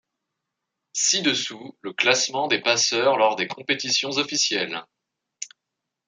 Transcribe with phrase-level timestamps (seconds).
[0.93, 4.83] Ci-dessous, le classement des passeurs lors des compétitions officielles.